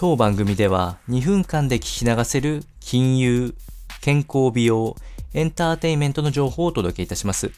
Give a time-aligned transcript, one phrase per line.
[0.00, 3.56] 当番組では2分間で聞き流せる金融、
[4.00, 4.94] 健康美容、
[5.34, 7.50] エンターテインメントの情報をお届けいたします。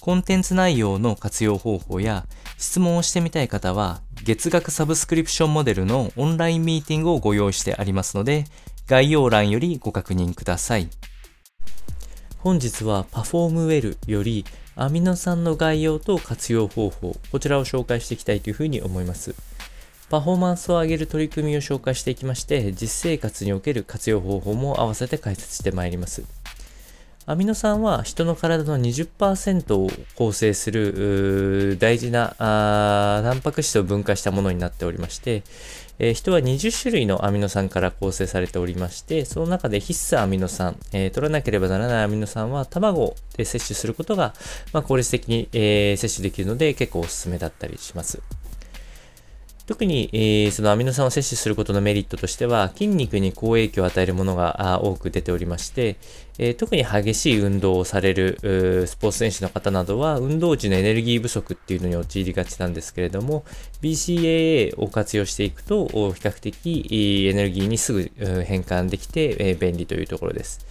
[0.00, 2.24] コンテンツ内容の活用方法や
[2.56, 8.46] 質問をしてみたい方は月額サブスクリプションモデルのオンラインミーティングをご用意してありますので
[8.86, 10.88] 概要欄よりご確認ください。
[12.38, 19.34] 本日はパフォームウェルよりアミノ酸の概要と活用方法、こちらを紹介していきたいというふうに思います。
[20.10, 26.24] パフォーマンスを上げる取り組みを紹介していきまして、実生活における活用方法も合わせて解説してまいります。
[27.26, 35.42] アミノ酸は人の体の20%を構成する大事なタンパク質を分解したものになっておりまして、
[35.98, 44.32] えー、人は20種類のアミノ酸から構成されておりまして、その中で必須アミノ酸、えー、取らなければならないアミノ酸は卵で摂取することが、
[44.72, 48.22] まあ、効率的に、えー、摂取できるので結構おすすめだったりします。
[49.68, 55.98] 特に、えー、そのアミノ酸を摂取することのメリットとしては、筋肉に好影響を与えるものが多く出ておりまして、
[56.38, 58.38] えー、特に激しい運動をされる
[58.86, 63.44] スポーツ選手の方などは、運動時のエネルギー不足っていうのに陥りがちなんですけれども、
[63.82, 68.10] BCAA を活用していくと、比較的エネルギーにすぐ
[68.44, 70.64] 変換できて、え、便利というところです。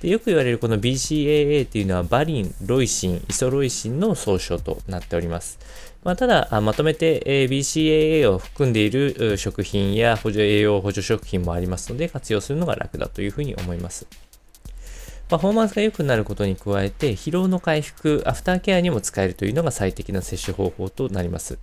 [0.00, 5.60] でよく言われるこの BCAA っていうのはバリン、ロイシン、イソロイシンの総称となっております。
[6.02, 14.08] まあ、ただ、まとめて、BCAA を含んでいる食品や補助栄養補助食品もありますので、活用するのが楽だというふうに思います。
[15.32, 21.58] パフォーマンスが良くなることに加えて、疲労の回復、アフターケアにも使えるというのが最適な摂取方法となります。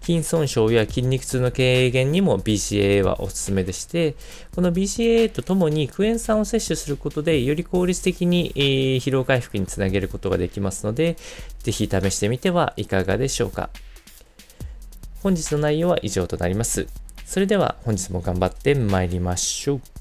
[0.00, 4.14] 筋損傷や筋肉痛の軽減にも BCAA はおすすめでして、
[4.54, 11.18] この BCAA とともにクエン酸を摂取することで、より効率的に、疲労回復につなげることができますので、
[11.58, 13.68] ぜひ試してみてはいかがでしょうか。
[15.22, 16.86] 本日の内容は以上となります。
[17.26, 19.99] それでは本日も頑張って参りましょう。